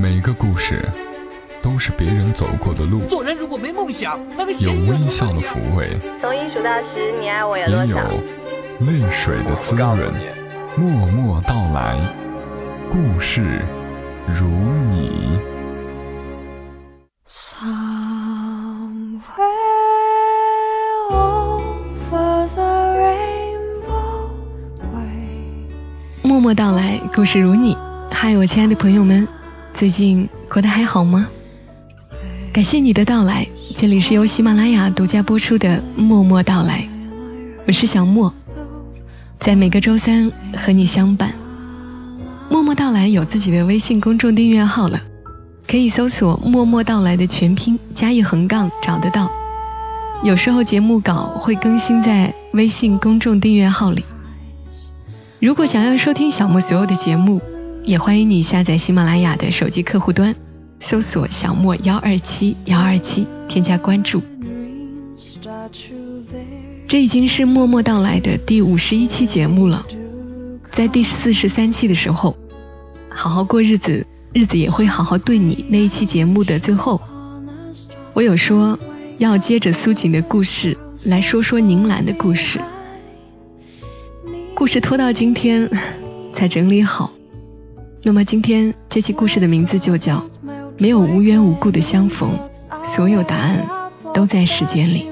[0.00, 0.88] 每个故事
[1.60, 7.96] 都是别人走过的路，做人如果没梦想，那个有微笑的抚慰，从一数到十，你爱我有也有？
[8.86, 9.98] 泪水的滋润。
[10.76, 11.98] 默默到来，
[12.88, 13.60] 故事
[14.28, 14.46] 如
[14.88, 15.36] 你。
[17.26, 17.58] Somewhere
[21.10, 24.30] over the rainbow
[24.94, 25.66] way.
[26.22, 27.76] 默默到来，故事如你。
[28.12, 29.26] 嗨，我亲爱的朋友们，
[29.74, 31.28] 最近过得还好吗？
[32.52, 36.80] 感谢你的到来，这里是由喜马拉雅独家播出的《默默到来》，
[37.66, 38.34] 我是小莫，
[39.38, 41.32] 在每个周三和你相伴。
[42.48, 45.02] 默默到来有自己的微信公众订阅号了，
[45.68, 49.30] 可以搜索“默默到来”的全拼加一横杠找得到。
[50.24, 54.04] 有时候节目稿会更新在微信公众订阅号里。
[55.38, 57.40] 如果想要收听小莫所有的节目，
[57.88, 60.36] 也欢迎你下载喜马拉雅的手机客户端，
[60.78, 64.20] 搜索“小莫幺二七幺二七”，添加关注。
[66.86, 69.86] 这已经是默默到来的第五十一期节目了。
[70.70, 72.36] 在第四十三期的时候，
[73.08, 75.64] 好好过日子，日子也会好好对你。
[75.70, 77.00] 那一期节目的最后，
[78.12, 78.78] 我有说
[79.16, 80.76] 要接着苏锦的故事
[81.06, 82.60] 来说说宁兰的故事。
[84.54, 85.70] 故事拖到今天
[86.34, 87.12] 才整理好。
[88.02, 90.18] 那么今天这期故事的名字就叫
[90.78, 92.38] 《没有无缘无故的相逢》，
[92.84, 93.66] 所有答案
[94.14, 95.10] 都在时间里。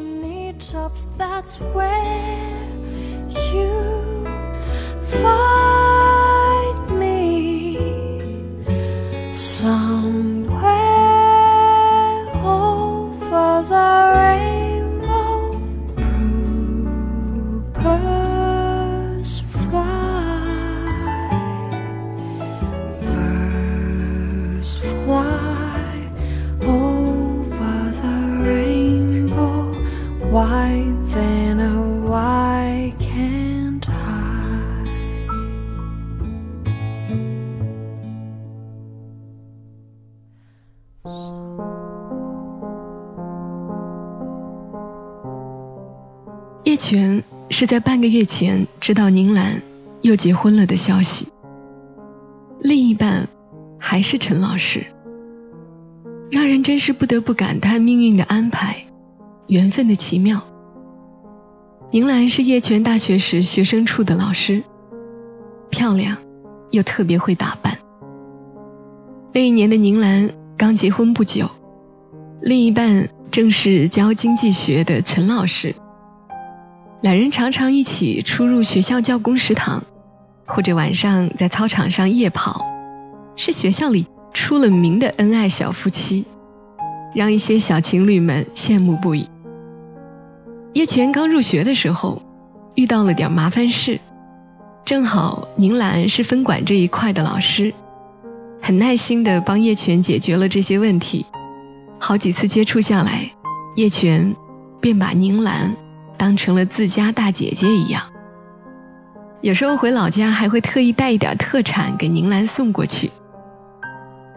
[47.58, 49.62] 是在半个月前知道宁兰
[50.02, 51.28] 又结婚了的消息，
[52.60, 53.30] 另一半
[53.78, 54.84] 还是陈老师，
[56.30, 58.84] 让人真是不得不感叹命运的安排，
[59.46, 60.42] 缘分的奇妙。
[61.92, 64.62] 宁兰是叶泉大学时学生处的老师，
[65.70, 66.18] 漂亮
[66.72, 67.78] 又特别会打扮。
[69.32, 71.48] 那一年的宁兰刚结婚不久，
[72.42, 75.74] 另一半正是教经济学的陈老师。
[77.02, 79.84] 两人常常一起出入学校教工食堂，
[80.46, 82.66] 或者晚上在操场上夜跑，
[83.36, 86.24] 是学校里出了名的恩爱小夫妻，
[87.14, 89.28] 让一些小情侣们羡慕不已。
[90.72, 92.22] 叶璇刚入学的时候，
[92.74, 94.00] 遇到了点麻烦事，
[94.84, 97.72] 正好宁兰是分管这一块的老师，
[98.60, 101.26] 很耐心地帮叶璇解决了这些问题。
[101.98, 103.30] 好几次接触下来，
[103.74, 104.34] 叶璇
[104.80, 105.76] 便把宁兰
[106.16, 108.04] 当成了自家大姐姐一样。
[109.42, 113.10] 有时候回老家还会特意带一点特产给宁兰送过去。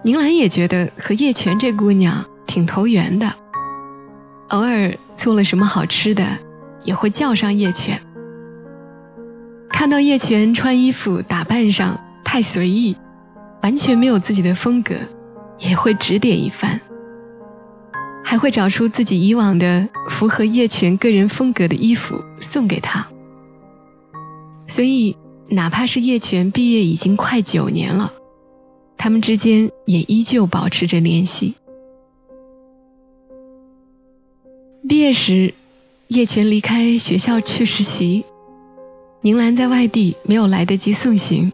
[0.03, 3.33] 宁兰也觉得和叶璇这姑娘挺投缘的，
[4.49, 6.37] 偶尔做了什么好吃的，
[6.83, 8.01] 也会叫上叶璇。
[9.69, 12.97] 看到叶璇穿衣服打扮上太随意，
[13.61, 14.95] 完全没有自己的风格，
[15.57, 16.81] 也会指点一番。
[18.29, 23.07] 还会找出自己以往的符合叶璇个人风格的衣服送给他。
[24.67, 25.17] 所以，
[25.47, 28.13] 哪怕是叶璇毕业已经快九年了，
[28.97, 31.55] 他们之间也依旧保持着联系。
[34.87, 35.55] 毕业时，
[36.07, 38.25] 叶璇离开学校去实习，
[39.21, 41.51] 宁兰在外地没有来得及送行，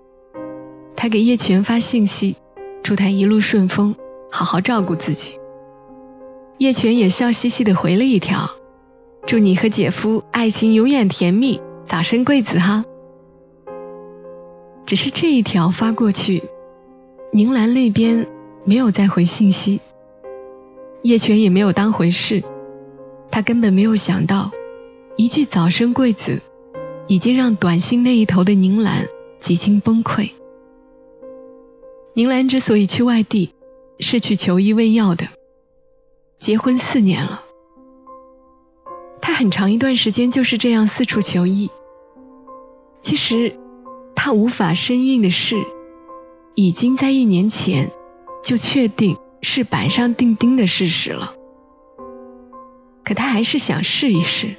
[0.98, 2.36] 他给叶璇发信息，
[2.84, 3.96] 祝他一路顺风，
[4.30, 5.40] 好好照顾自己。
[6.58, 8.50] 叶璇也笑嘻嘻地回了一条
[9.28, 12.86] ：“祝你和姐夫爱情永远甜蜜，早生贵子哈。”
[14.86, 16.44] 只是这一条发过去，
[17.34, 18.28] 宁兰那边
[18.64, 19.82] 没有再回信息，
[21.02, 22.44] 叶璇也没有当回事，
[23.32, 24.52] 他根本没有想到，
[25.18, 26.42] 一句“早生贵子”
[27.08, 29.08] 已经让短信那一头的宁兰
[29.40, 30.30] 几近崩溃。
[32.14, 33.52] 宁兰之所以去外地，
[34.00, 35.28] 是去求医问药的。
[36.38, 37.42] 结婚四年了，
[39.22, 41.72] 他很长一段时间就是这样四处求医。
[43.02, 43.58] 其实，
[44.16, 45.56] 他无法身孕的事，
[46.54, 47.90] 已经在一年前
[48.44, 51.34] 就确定是板上钉钉的事实了。
[53.04, 54.56] 可他还是想试一试。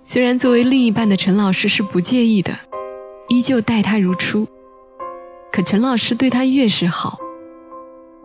[0.00, 2.58] 虽然作为另一半的陈老师是不介意的，
[3.28, 4.48] 依旧待他如初。
[5.52, 7.18] 可陈老师对他越是好，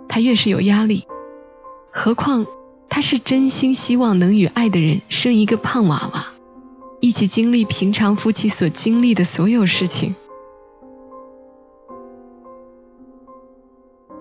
[0.07, 1.05] 他越是有压力。
[1.95, 2.47] 何况
[2.89, 6.27] 他是真心希望能与爱的人生一个胖娃娃，
[6.99, 10.15] 一起经历平常夫妻所经历的所有事情。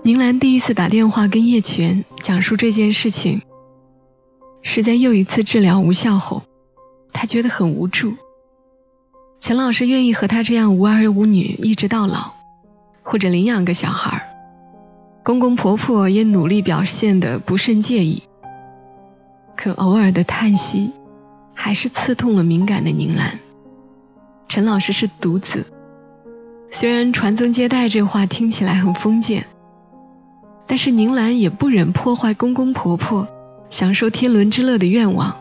[0.05, 3.41] 宁兰第一次打电话跟叶泉讲述这件事情，
[4.63, 6.43] 是在又一次治疗无效后，
[7.13, 8.15] 她觉得很无助。
[9.41, 12.33] 陈老师愿意和她这样无儿无女一直到老。
[13.05, 14.32] 或者领养个小孩，
[15.23, 18.23] 公公婆婆也努力表现的不甚介意。
[19.57, 20.91] 可偶尔的叹息，
[21.55, 23.39] 还是刺痛了敏感的宁兰。
[24.49, 25.67] 陈老师是独子，
[26.73, 29.47] 虽然传宗接代这话听起来很封建，
[30.67, 33.29] 但是宁兰也不忍破坏公公婆婆
[33.71, 35.37] 享受天伦之乐的愿望。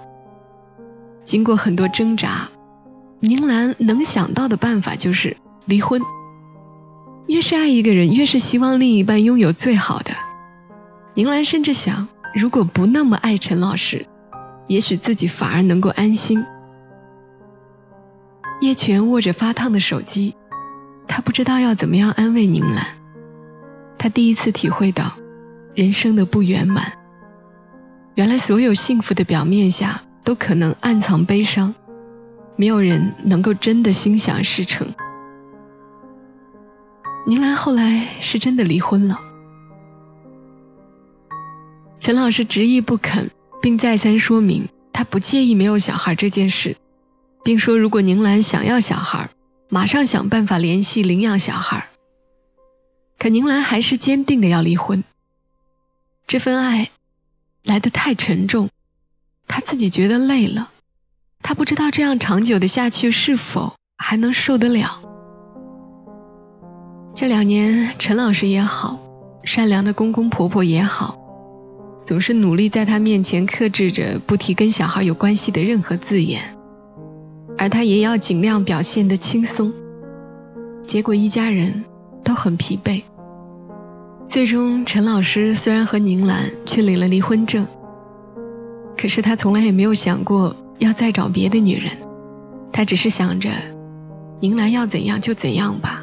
[1.24, 2.50] 经过很多挣扎，
[3.20, 6.02] 宁兰能想到的办法就是离婚。
[7.28, 10.12] 越是爱一个人，越是希望另一半拥有最好的。
[11.14, 14.06] 宁兰甚至想，如果不那么爱陈老师，
[14.68, 16.46] 也许自己反而能够安心。
[18.62, 20.36] 叶泉握着发烫的手机，
[21.08, 22.88] 他不知道要怎么样安慰宁兰。
[23.98, 25.14] 他第一次体会到
[25.74, 26.94] 人生的不圆满。
[28.16, 31.76] 原来所有幸福的表面下，都可能暗藏悲伤。
[32.56, 34.94] 没有人能够真的心想事成。
[37.28, 39.22] 宁兰后来是真的离婚了。
[42.00, 43.30] 陈老师执意不肯，
[43.62, 46.78] 并再三说明他不介意没有小孩这件事，
[47.44, 49.30] 并说如果宁兰想要小孩，
[49.70, 51.88] 马上想办法联系领养小孩。
[53.20, 55.04] 可宁兰还是坚定的要离婚。
[56.26, 56.90] 这份爱
[57.62, 58.70] 来得太沉重，
[59.48, 60.72] 他自己觉得累了，
[61.44, 65.11] 他不知道这样长久的下去是否还能受得了。
[67.14, 69.00] 这两年，陈老师也好，
[69.44, 71.20] 善良的公公婆婆也好，
[72.06, 76.42] 总是努力在他面前克制着不提跟小孩有关系的任何字眼，
[77.58, 79.74] 而他也要尽量表现得轻松。
[80.88, 81.84] 结果一家人
[82.24, 83.04] 都很疲惫。
[84.26, 87.68] 最终，陈老师虽然和宁兰去领了离婚证，
[88.98, 91.92] 可是他从来也没有想过要再找别的女人，
[92.72, 93.52] 他只是想着，
[94.40, 96.01] 宁兰要怎样就怎样吧。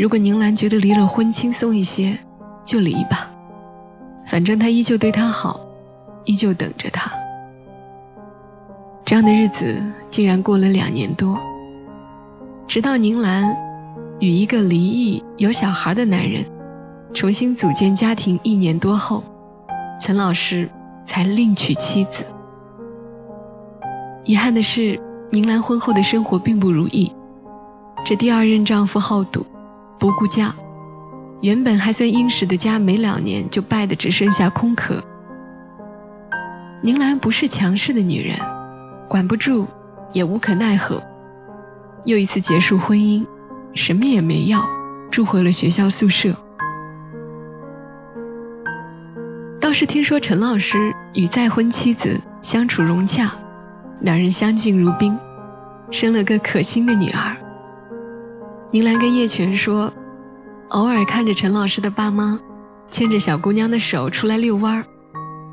[0.00, 2.16] 如果宁兰觉得离了婚轻松一些，
[2.64, 3.28] 就离吧，
[4.24, 5.60] 反正他依旧对她好，
[6.24, 7.12] 依旧等着她。
[9.04, 9.76] 这样的日子
[10.08, 11.38] 竟然过了两年多，
[12.66, 13.54] 直到宁兰
[14.20, 16.46] 与一个离异有小孩的男人
[17.12, 19.22] 重新组建家庭一年多后，
[20.00, 20.70] 陈老师
[21.04, 22.24] 才另娶妻子。
[24.24, 24.98] 遗憾的是，
[25.28, 27.12] 宁兰婚后的生活并不如意，
[28.02, 29.44] 这第二任丈夫好赌。
[30.00, 30.54] 不顾家，
[31.42, 35.04] 原本还算殷实的家，没两年就败得只剩下空壳。
[36.82, 38.38] 宁兰不是强势的女人，
[39.08, 39.66] 管不住，
[40.14, 41.02] 也无可奈何。
[42.06, 43.26] 又一次结束婚姻，
[43.74, 44.64] 什么也没要，
[45.10, 46.34] 住回了学校宿舍。
[49.60, 53.32] 倒是听说陈老师与再婚妻子相处融洽，
[54.00, 55.18] 两人相敬如宾，
[55.90, 57.36] 生了个可心的女儿。
[58.72, 59.92] 宁兰跟叶泉说，
[60.68, 62.40] 偶尔看着陈老师的爸妈
[62.88, 64.86] 牵着小姑娘的手出来遛弯儿，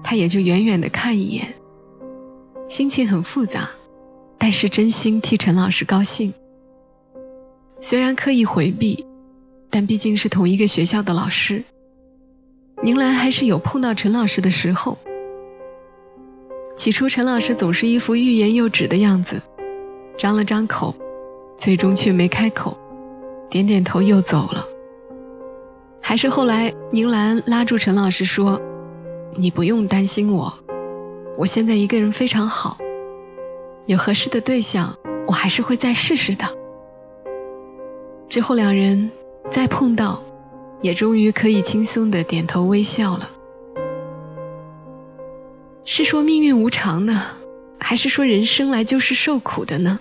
[0.04, 1.56] 她也就远远的看一眼，
[2.68, 3.72] 心情很复杂，
[4.38, 6.36] 但是真心替陈老师高兴。
[7.82, 9.08] 虽然刻意回避，
[9.72, 11.64] 但毕竟是同一个学校的老师，
[12.84, 15.00] 宁兰还是有碰到陈老师的时候。
[16.76, 19.42] 起初，陈老师总是一副欲言又止的样子，
[20.20, 20.94] 张了张口，
[21.58, 22.78] 最终却没开口。
[23.50, 24.66] 点点头又走了，
[26.02, 28.62] 还是后来宁兰拉住陈老师说
[29.36, 30.54] ：“你不用担心我，
[31.38, 32.78] 我现在一个人非常好，
[33.86, 36.46] 有合适的对象，我还是会再试试的。”
[38.28, 39.12] 之后两人
[39.50, 40.24] 再碰到，
[40.82, 43.30] 也终于可以轻松的点头微笑了。
[45.86, 47.24] 是说命运无常呢，
[47.80, 50.00] 还是说人生来就是受苦的呢？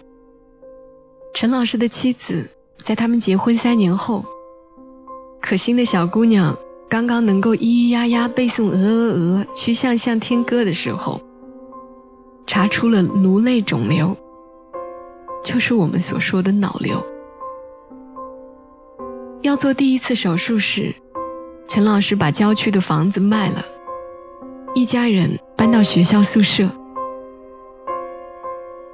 [1.33, 2.49] 陈老师的妻子。
[2.83, 4.25] 在他们结婚三年后，
[5.40, 6.56] 可心的小姑娘
[6.88, 11.21] 刚刚能够咿咿呀呀背诵《鹅鹅鹅》《曲项向天歌》的时候，
[12.47, 14.16] 查出了颅内肿瘤，
[15.42, 17.04] 就是我们所说的脑瘤。
[19.42, 20.95] 要做第一次手术时，
[21.68, 23.64] 陈老师把郊区的房子卖了，
[24.75, 26.71] 一家人搬到学校宿舍。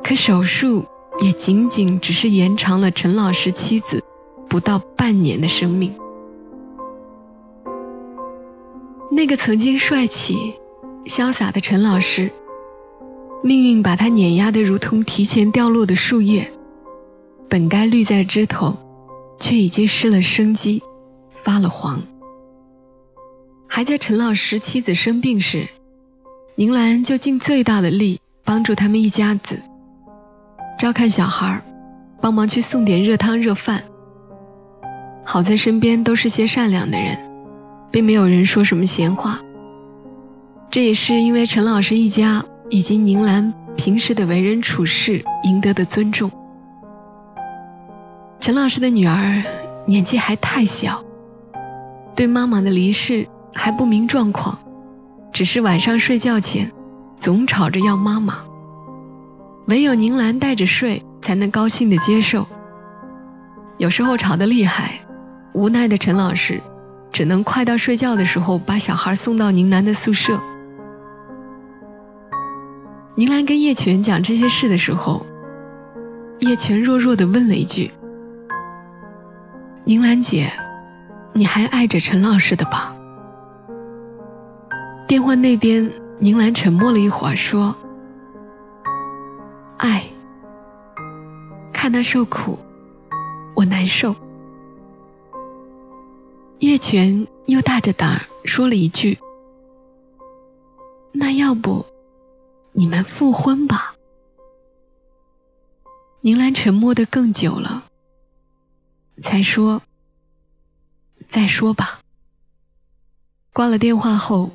[0.02, 0.86] 可手术
[1.20, 4.02] 也仅仅只是延长了陈老师妻子
[4.48, 5.94] 不到半年的生命。
[9.10, 10.54] 那个曾经帅气、
[11.04, 12.30] 潇洒的陈老师，
[13.42, 16.50] 命运把他碾压的如同提前掉落的树叶，
[17.48, 18.76] 本该绿在枝头，
[19.38, 20.82] 却已经失了生机，
[21.28, 22.02] 发了黄。
[23.68, 25.68] 还在陈老师妻子生病时，
[26.54, 29.60] 宁兰就尽最大的力帮助他们一家子，
[30.82, 31.62] 照看小孩，
[32.20, 33.84] 帮忙去送点热汤热饭。
[35.24, 37.18] 好在身边都是些善良的人。
[37.92, 39.38] 并没有人说什么闲话，
[40.70, 46.32] 这也是因为陈老师一家以及宁兰平时的为人处事赢得的尊重。
[48.40, 49.44] 陈老师的女儿
[49.86, 51.04] 年纪还太小，
[52.16, 54.58] 对妈妈的离世还不明状况，
[55.32, 56.72] 只是晚上睡觉前
[57.18, 58.38] 总吵着要妈妈，
[59.66, 62.46] 唯有宁兰带着睡才能高兴的接受。
[63.78, 65.00] 有时候吵得厉害，
[65.52, 66.60] 无奈的陈老师。
[67.12, 70.40] 只能快到睡觉的时候把小孩送到宁兰的宿舍。
[73.14, 75.26] 宁兰跟叶泉讲这些事的时候，
[76.40, 77.90] 叶泉弱弱的问了一句
[79.84, 80.50] ：“宁兰姐，
[81.34, 82.96] 你还爱着陈老师的吧？”
[85.06, 87.76] 电话那边，宁兰沉默了一会儿，说
[89.82, 90.04] ：“爱，
[91.72, 92.60] 看他受苦，
[93.56, 94.14] 我难受。”
[96.60, 99.18] 叶泉又大着胆儿说了一句
[101.10, 101.84] ：“那要不
[102.70, 103.96] 你们复婚吧？”
[106.22, 107.82] 宁兰沉默的更久了，
[109.20, 109.82] 才说
[111.26, 111.98] ：“再说吧。”
[113.52, 114.52] 挂了电话后，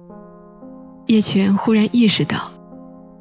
[1.05, 2.53] 叶泉忽然意识到，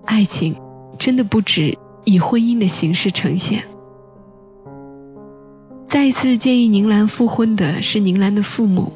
[0.04, 0.62] 爱情
[1.00, 3.64] 真的不止以婚姻的形式呈现。
[5.88, 8.92] 再一次建议宁兰复婚的是宁兰的父母。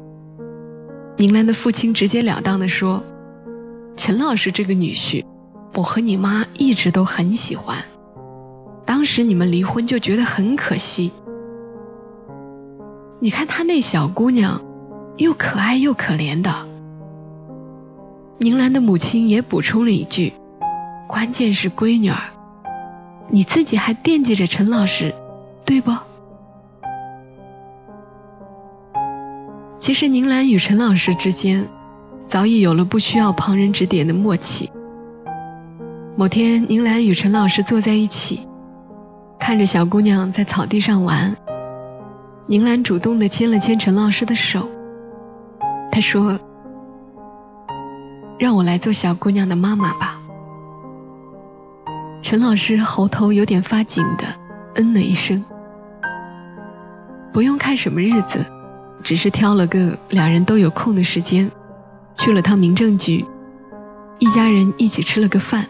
[1.17, 3.03] 宁兰的父亲直截了当的说
[3.97, 5.25] ：“陈老师这个女婿，
[5.75, 7.79] 我和你妈一直都很喜欢。
[8.85, 11.11] 当时你们离婚就觉得很可惜。
[13.19, 14.61] 你看他那小姑娘，
[15.17, 16.65] 又可爱又可怜的。”
[18.39, 20.31] 宁兰的母亲也补充了一句
[21.09, 22.30] ：“关键是闺女儿，
[23.29, 25.13] 你自己还惦记着陈老师，
[25.65, 25.91] 对不？”
[29.77, 31.67] 其实宁兰与陈老师之间
[32.27, 34.69] 早已有了不需要旁人指点的默契。
[36.15, 38.47] 某天，宁兰与陈老师坐在一起，
[39.39, 41.35] 看着小姑娘在草地上玩，
[42.45, 44.69] 宁兰主动的牵了牵陈老师的手，
[45.91, 46.39] 她说
[48.37, 50.20] ：“让我来做小姑娘的妈妈吧。”
[52.21, 54.25] 陈老师喉头有点发紧的
[54.75, 55.43] 嗯了一声，
[57.33, 58.45] 不用看什么日子。
[59.03, 61.49] 只是挑了个两人都有空的时间，
[62.13, 63.25] 去了趟民政局，
[64.19, 65.65] 一家人一起吃了个饭。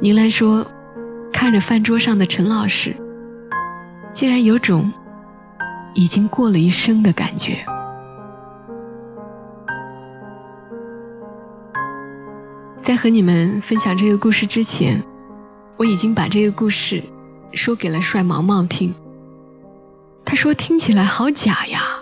[0.00, 0.66] 宁兰说，
[1.32, 2.96] 看着饭桌上的陈老师，
[4.12, 4.92] 竟然有种
[5.94, 7.64] 已经过了一生的感觉。
[12.82, 15.04] 在和你们分享这个故事之前，
[15.80, 17.04] 我已经把这个故事
[17.54, 18.92] 说给了帅毛毛听。
[20.26, 22.00] 他说听起来好假呀。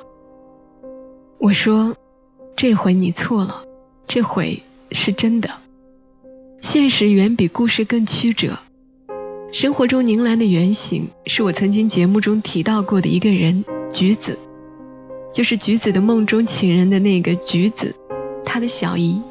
[1.38, 1.94] 我说
[2.58, 3.62] ：“这回你错了，
[4.08, 5.50] 这回是真的。
[6.60, 8.58] 现实远比故事更曲折。
[9.52, 14.40] 生活中宁兰的原型是我曾经节目中提到过的一个人——橘子，
[15.32, 17.94] 就是橘子的梦中情人的那个橘子，
[18.44, 19.22] 他的小姨。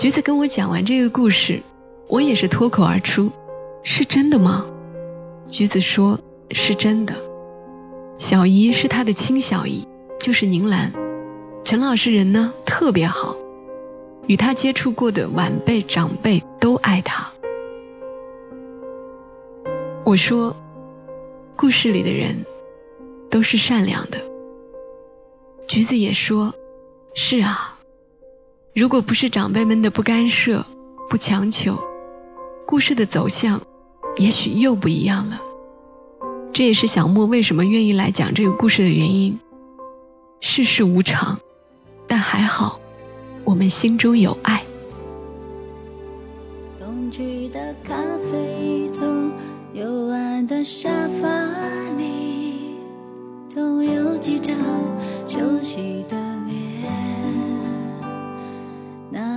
[0.00, 1.60] 橘子跟我讲完这个故事，
[2.08, 3.32] 我也是脱口而出：
[3.82, 4.66] 是真的吗？
[5.46, 6.20] 橘子说：
[6.50, 7.14] 是真的。
[8.18, 9.86] 小姨是他的亲小姨。”
[10.18, 10.92] 就是宁兰，
[11.62, 13.36] 陈老师人呢特别好，
[14.26, 17.30] 与他接触过的晚辈长辈都爱他。
[20.04, 20.56] 我说，
[21.54, 22.44] 故事里的人
[23.30, 24.18] 都是善良的。
[25.68, 26.54] 橘子也说，
[27.14, 27.78] 是啊，
[28.74, 30.64] 如果不是长辈们的不干涉、
[31.08, 31.78] 不强求，
[32.66, 33.62] 故事的走向
[34.16, 35.40] 也许又不一样了。
[36.52, 39.38] 这也是小莫为什么愿意来讲这个故事的原因。
[40.40, 41.38] 世事无常，
[42.08, 42.80] 但还好，
[43.44, 44.64] 我们心中有爱。
[46.80, 47.94] 东区的咖
[48.30, 49.06] 啡座，
[49.72, 50.90] 幽暗的沙
[51.22, 51.28] 发
[51.96, 52.74] 里，
[53.48, 54.54] 总有几张
[55.28, 56.56] 熟悉的脸。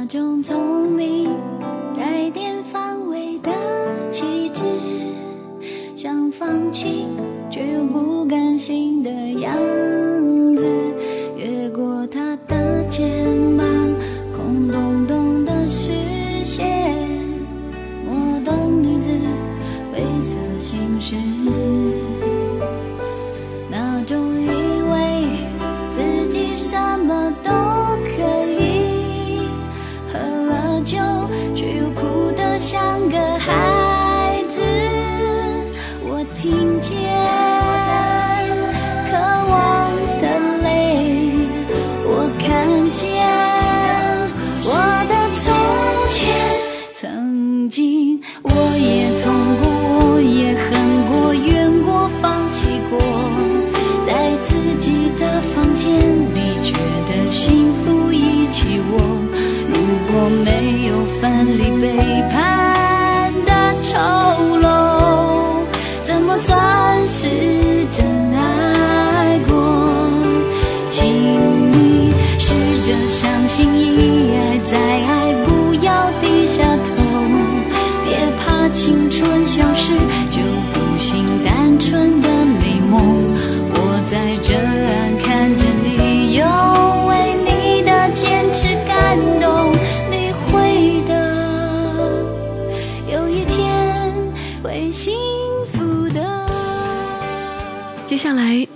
[0.08, 1.30] 种聪明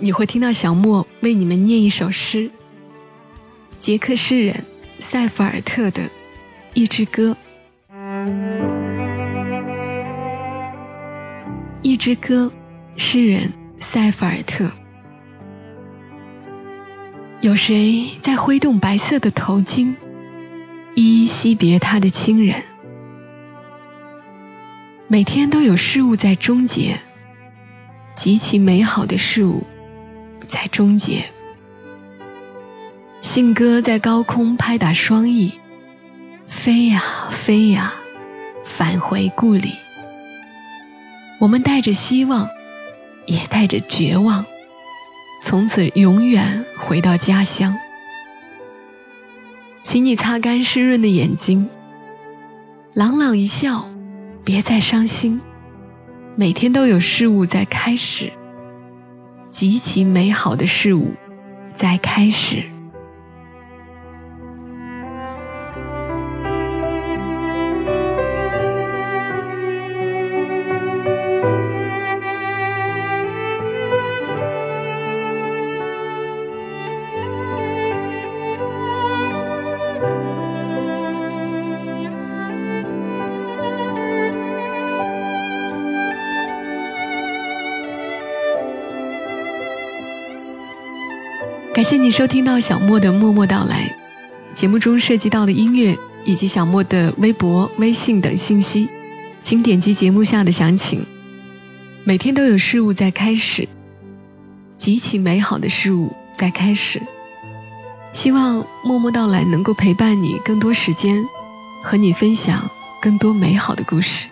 [0.04, 2.50] 你会听到小莫为你们念一首诗，
[3.78, 4.62] 捷克诗人
[4.98, 6.02] 塞弗尔特的
[6.74, 7.38] 《一支歌》。
[11.80, 12.52] 一支歌，
[12.98, 14.72] 诗人塞弗尔特。
[17.40, 19.94] 有谁在挥动白色的头巾，
[20.94, 22.62] 依依惜别他的亲人？
[25.08, 27.00] 每天都有事物在终结。
[28.14, 29.64] 极其美好的事物
[30.46, 31.26] 在终结。
[33.20, 35.54] 信鸽在高空拍打双翼，
[36.46, 37.94] 飞呀飞呀，
[38.64, 39.72] 返回故里。
[41.40, 42.48] 我们带着希望，
[43.26, 44.44] 也带着绝望，
[45.42, 47.76] 从此永远回到家乡。
[49.82, 51.68] 请你擦干湿润的眼睛，
[52.92, 53.88] 朗朗一笑，
[54.44, 55.40] 别再伤心。
[56.36, 58.32] 每天都有事物在开始，
[59.54, 61.14] 极其美好的事物
[61.76, 62.73] 在开始。
[91.74, 93.96] 感谢你收听到小莫的默默到来。
[94.54, 98.88] 节目中涉及到的音乐以及小莫的微博、微信等信息，
[99.42, 101.04] 请点击节目下的详情。
[102.04, 103.68] 每天都有事物在开始，
[104.76, 107.02] 极其美好的事物在开始。
[108.12, 111.24] 希望默默到来能够陪伴你更多时间，
[111.82, 112.70] 和你分享
[113.02, 114.28] 更多美好的故事。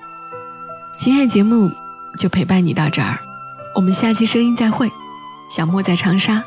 [0.97, 1.73] 今天节目
[2.21, 3.19] 就陪伴你到这儿，
[3.75, 4.93] 我们下期声音再会。
[5.49, 6.45] 小莫在长沙。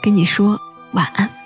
[0.00, 0.60] 跟你说
[0.92, 1.37] 晚安。